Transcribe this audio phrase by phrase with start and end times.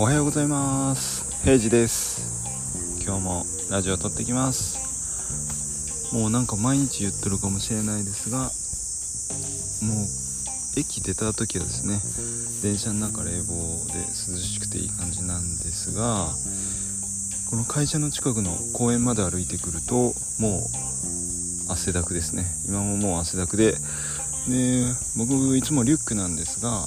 [0.00, 1.30] おはようございます。
[1.44, 3.02] 平治です。
[3.04, 4.78] 今日もラジオ撮ってきます。
[6.10, 8.44] もうなんか毎日言ってるかもしれないですが
[9.86, 10.06] もう
[10.80, 12.00] 駅出た時はですね
[12.62, 16.28] 電車の中冷房で涼しくていい感じなんですが
[17.50, 20.60] この会社の近くの公園まで歩いてくるとも
[21.68, 22.46] う汗だくですね。
[22.66, 23.74] 今ももう汗だくで。
[24.48, 24.86] で
[25.18, 26.86] 僕いつもリュックなんですが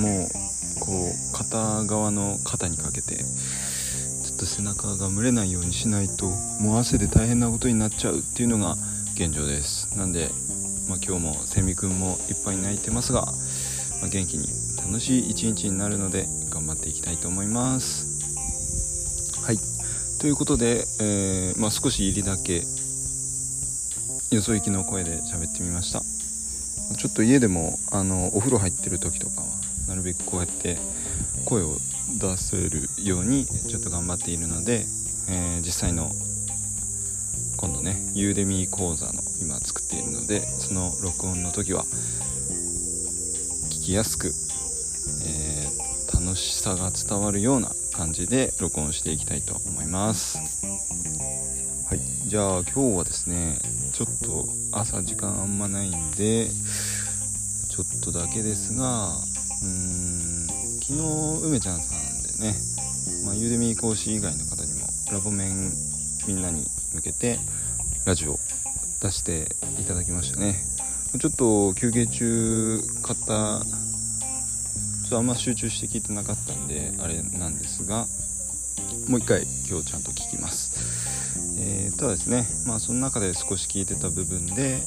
[0.00, 0.57] もう
[0.88, 6.24] こう片側の肩にかけてちょっと背中が蒸れないようにしないと
[6.62, 8.74] もう汗で大変なことになっちゃうっていうのが
[9.12, 9.94] 現状です。
[9.98, 10.30] なんで、
[10.88, 13.26] まあ、今日もセミくんもいっぱい泣いてますが、
[14.00, 14.48] まあ、元気に
[14.78, 18.06] 楽しい一日になるので頑張っていきたいと思います。
[19.42, 19.58] はい。
[20.20, 22.64] ということで、えー、まあ、少し入りだけ
[24.30, 26.00] よそ行きの声で喋ってみました。
[26.96, 29.57] ちょっと家でもあのお風呂入ってる時とかは
[29.88, 30.76] なるべくこうやって
[31.44, 31.78] 声を
[32.20, 34.84] 出せるようにちょっと頑張っているので、
[35.28, 36.10] えー、実際の
[37.56, 41.84] 今度ねユーデミー講座の今作っているのでその録音の時は
[43.70, 50.38] 聞きやすく、えー、楽しさが伝わるような感じで録音していきたいと思います。
[51.88, 52.00] はい。
[52.28, 53.58] じゃあ今日はですね
[53.92, 56.46] ちょっと朝時間あんまないんで
[57.70, 59.16] ちょっとだけですが
[59.62, 60.46] うーん。
[60.80, 62.56] 昨日梅ちゃんさんでね、
[63.24, 65.70] まあ、ユーデミー講師以外の方にもラボ面
[66.26, 67.38] みんなに向けて
[68.06, 68.38] ラジオ
[69.02, 70.64] 出していただきましたね。
[71.18, 78.06] ちょっと休憩中買ったちょっとあんま集中して聞いてなかったんであれなんですが
[79.08, 84.82] もう一回今日ちゃんと聞きます、えー、ただですねまあその中で少し聞いてた部分で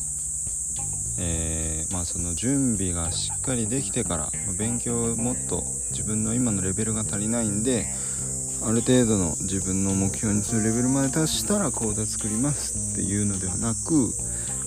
[1.23, 7.85] えー、まあ、その準備がしっかりできてから勉強をもっと自分の今のレベルが足りないんで
[8.63, 14.13] ある程度の自分の目標にするレベルまで達したら講座作りますっていうのではなく、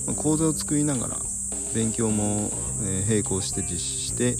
[0.05, 1.17] まあ、講座を作りながら
[1.73, 2.51] 勉強も、
[2.85, 4.37] え並行して実施して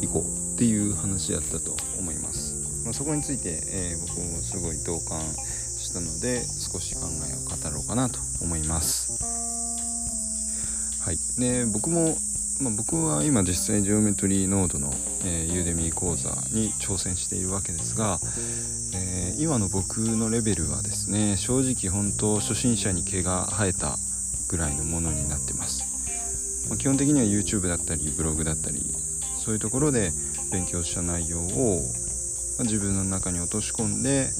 [0.00, 9.05] いこうっていう話だったと思います、まあ、そこについて、えー、僕もすごい同感したので少し考えを語ろうかなと思います。
[11.38, 12.16] で僕も、
[12.60, 14.92] まあ、僕は今実際ジオメトリーノードの、
[15.24, 18.18] えー、ユーデミー講座に挑戦しているわけですが、
[18.94, 23.96] えー、今の僕のレベルはですね正直本当初心者に毛が生えた
[24.48, 28.80] ぐらいのものになってます、まあ、基本的には YouTube だったりブログだったり
[29.38, 30.10] そういうところで
[30.50, 31.82] 勉強した内容を、
[32.60, 34.30] 自分の中に落とし込んで、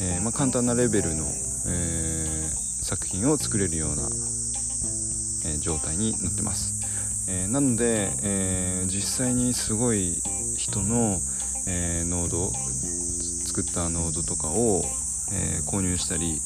[0.00, 1.24] えー、まあ、簡単なレベルの、
[1.68, 2.50] え
[2.82, 4.08] 作品を作れるような
[5.54, 6.74] え状態になってます、
[7.28, 10.22] えなので、え実際にすごい
[10.56, 11.20] 人の、
[11.66, 12.52] えノード
[13.46, 14.84] 作ったノードとかを、
[15.32, 16.40] え購入したり、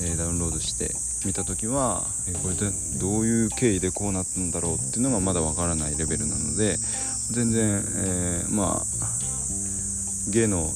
[0.00, 6.78] えダウンロードして見た時は、えこれでどういう経緯でこうなったんだろうっていうのがまだわからないレベルなので
[7.30, 9.16] 全然、えー、まあ
[10.30, 10.72] 芸の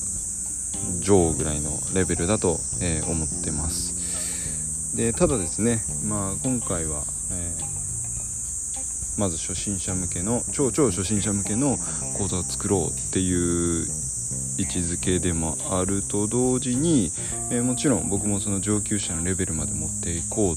[1.01, 4.97] 上ぐらいのレベルだと、え、思ってます。
[4.97, 11.77] でただですね、まあ、今回は、えー、まず初心者向けの超超初心者向けの
[12.17, 13.87] 講座を作ろうっていう
[14.59, 17.11] 位置づけでもあると同時に、
[17.51, 20.57] えー、もちろん僕もその上級者のレベルまで持っていこうっ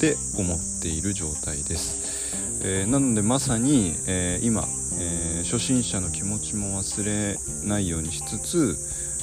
[0.00, 2.34] て思っている状態です、
[2.64, 4.64] えー、なのでまさに、えー、今、
[4.98, 8.76] え初心者の気持ちも忘れないようにしつつ、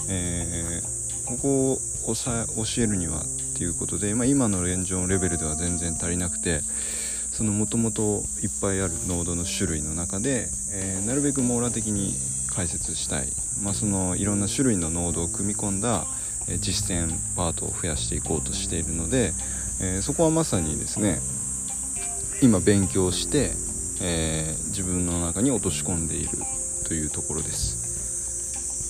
[0.09, 0.81] え
[1.25, 1.77] ここを
[2.15, 3.23] 教えるには
[3.61, 6.61] ていうことで、まあ、今の現状のレベルでは全然足りなくて
[7.31, 12.15] そのもともといっぱいあるノードの種類の中で、えー、なるべく網羅的に
[12.47, 13.27] 解説したい、
[13.61, 16.05] まあ、そのいろんな種類のノードを組み込んだ、
[16.59, 19.31] 実践パートを増やしていこうとしているので、
[19.79, 21.19] えー、そこはまさにですね
[22.41, 23.51] 今勉強して、
[24.01, 26.29] え自分の中に落とし込んでいる
[26.87, 27.80] というところです。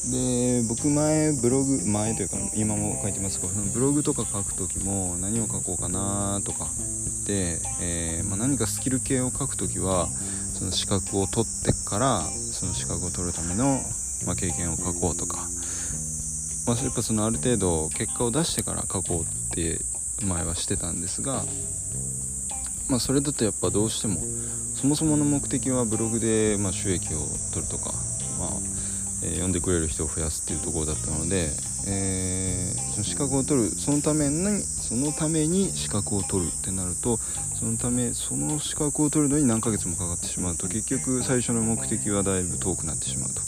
[0.10, 6.70] で僕前ブログ前というか今も書いてますけどブログとか書く時も何を書こうかなとか
[7.04, 10.08] 言って、えー、まあ、何かスキル系を書く時は
[10.58, 13.80] その資格を取ってからその資格を取るための、
[14.26, 15.48] まあ、経験を書こうとか、
[16.66, 19.80] まあ、やっぱそのある程度結果を出してから書こうって
[20.26, 21.44] 前はしてたんですが、
[22.90, 24.20] まあ、それだとやっぱどうしても
[24.76, 27.20] そもそもの目的はブログでま収益を
[27.54, 27.94] 取るとか、
[28.40, 28.81] まあ
[29.24, 31.50] えー、読んでくれる人を増やすっていうところだったので、
[31.88, 37.18] えー、その資格を取るそのためにそのために資格を取るってなると
[37.60, 43.42] そのためその資格を取るのに何ヶ月もかかってしまうと結局最初の目的はだいぶ遠くなってしまうと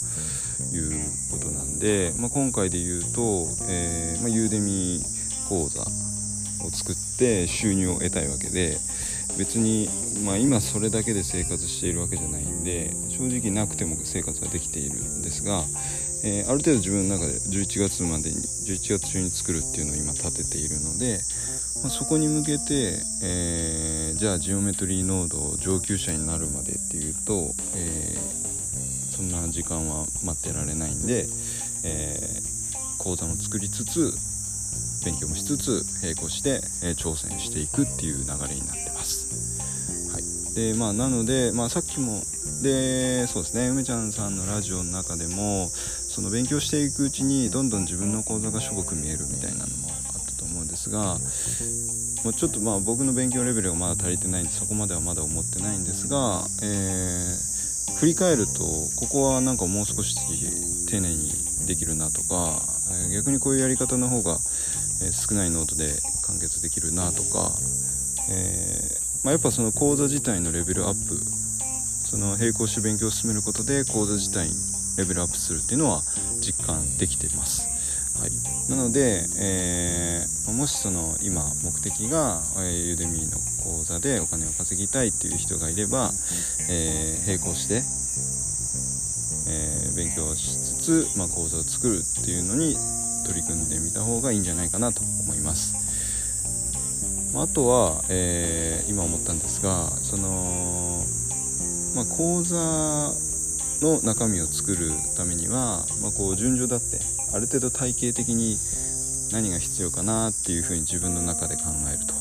[0.76, 5.00] いうことなんで、まあ、今回で言うと、えーまあ、ユーデミ
[5.48, 5.82] 講座
[6.64, 8.78] を作って収入を得たいわけで
[9.36, 9.88] 別に、
[10.24, 15.00] まあ、今それだけで生活しているわけじゃないんで正直なくても生活はできている
[15.44, 15.62] が、
[16.24, 21.20] えー、ある程度自分の中で11月までに11月中に作るっていうのを今立てているので、
[21.82, 31.26] まあ、そこに向けて、えー、じゃあジオメトリーノードを上級者になるまでっていうと、えー、そんな時間は待ってられないんで、
[31.84, 32.40] え
[32.98, 34.14] 講座も作りつつ
[35.04, 39.43] 勉強もしつつ並行して、え挑戦していくっていう流れになってます。
[40.54, 42.22] でまあなので、まあ、さっきも
[42.62, 51.18] でそうですね梅ちゃんさんのラジオの中でもその勉強していくうちにどんどん自分の講座がしょぼく見えるみたいなのもあったと思うんですが
[52.24, 58.62] もうちょっとまあ僕の勉強レベルがまだ足りてないんでそこまではまだ思ってないんですが、えー、振り返ると
[58.96, 60.14] ここはなんかもう少し
[60.86, 61.32] 丁寧に
[61.66, 62.62] できるなとか
[63.12, 64.38] 逆にこういうやり方の方が
[65.12, 67.52] 少ないノートで完結できるなとか、
[68.30, 71.16] えー、まあ、やっぱその講座自体のレベルアップ
[72.14, 74.54] その並行して勉強を進めることで講座自体に
[74.98, 76.02] レベルアップするっていうのは
[76.40, 77.66] 実感できています。
[78.20, 86.12] はい、なので、えー、もしその今目的が、えー、ユーデミーの講座でお金を稼ぎたいっていう人がいれば、
[86.70, 87.82] えー、並行して、
[89.48, 92.76] え勉強しつつ、まあ、講座を作るっていうのに
[93.26, 95.83] 取り組んでみた方がいいんじゃないかなと思います。
[97.34, 101.04] まあとは、えー、今思ったんですがその、
[101.94, 102.56] まあ、講座
[103.82, 107.00] の中身を作るためには、まあ、こう順序だって
[107.32, 108.56] ある程度体系的に
[109.32, 112.14] 何が必要かなっていうふうに自分の中で考えると。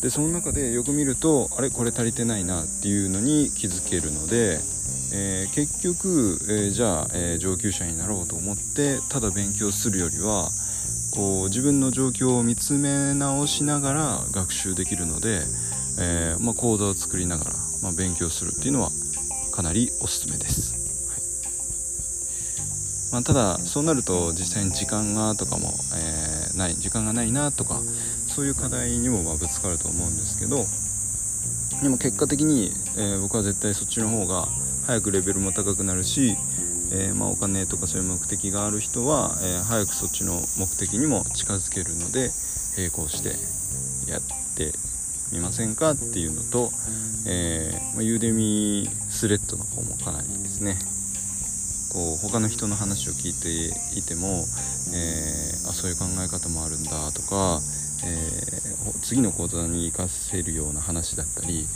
[0.00, 4.58] でその中でよく見るとあれこれ足りてないなっていうのに気づけるので
[5.14, 10.48] えー、結局、えー、じゃあ、えー、上級者になろうと思ってただ勉強するよりは
[11.12, 15.42] こう自分の状況を見つめ直しながら学習できるので、
[16.00, 17.50] えまあ、講座を作りながら、
[17.82, 18.90] まあ、勉強するっていうのは
[19.52, 20.72] かなりおすすめです、
[21.10, 21.18] は
[23.10, 23.12] い。
[23.12, 27.80] まあ、ただそうなると実際に時間がとかも、えない時間がないなとか
[28.26, 30.64] そういう課題にもまぶつかると思うんですけど
[31.82, 34.48] でも結果的に、え僕は絶対そっちの方が
[34.86, 36.36] 早くレベルも高くなるし、
[36.94, 42.30] えー、まあ、お金とかそういう目的がある人は、えー、早くそっちの目的にも近づけるので
[42.76, 43.30] 並行して
[44.10, 44.20] やっ
[44.56, 44.72] て
[45.32, 46.70] みませんかっていうのと、
[47.26, 50.76] えー、まあ、ユーデミスレッドの方もかなりですね。
[51.92, 54.44] こう他の人の話を聞いていても、
[54.94, 57.60] えあそういう考え方もあるんだとか、
[58.02, 58.62] え
[59.02, 61.66] 次の講座に生かせるような話だったり、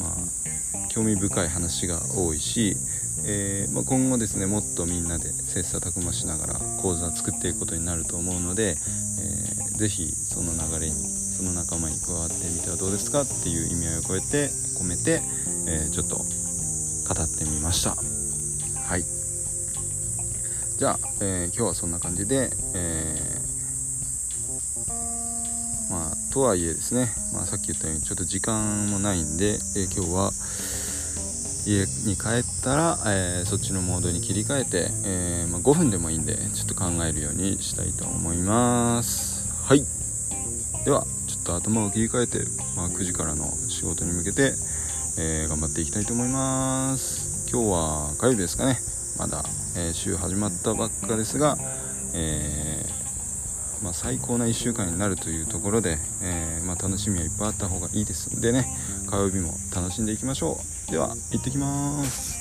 [0.00, 2.76] まあ、興味深い話が多いし、
[3.24, 10.94] えー、まあ、今後ですねもっとみんなで切磋琢磨しながら講座作っていくことになると思うので、えー、ぜひその流れに
[11.36, 14.48] その仲間に加わってみてはどうですかっていう意味合いを超えて
[14.78, 15.20] 込めて、
[15.66, 16.22] えー、ちょっと語
[17.22, 17.94] ってみました。
[18.82, 19.04] はい。
[20.78, 23.36] じゃあ、え今日はそんな感じで、え
[25.90, 30.32] まあとはいえですね、まあ、さっき言ったようにちょっと時間もないんで、え、今日は
[31.66, 39.52] 家に帰ったら、えー、そっちのモードに切り替えて、えー、まあ、5分でもいいんでちょっと考えるようにしたいと思います。
[39.64, 39.84] はい。
[40.84, 42.38] ではちょっと頭を切り替えて、
[42.76, 44.52] まあ、9時からの仕事に向けて、
[45.18, 47.50] え頑張っていきたいと思います。
[47.50, 48.78] 今日は火曜日ですかね。
[49.18, 49.42] まだ、
[49.76, 51.56] え週始まったばっかですが、
[52.14, 52.95] えー
[53.82, 58.36] まあ、最高な1週間になるというところで、えー、まあ、楽しみはいっぱいあった方がいいです。
[58.36, 58.66] んでね
[59.06, 60.90] 火曜日も楽しんでいきましょう。
[60.90, 62.35] では行ってきます。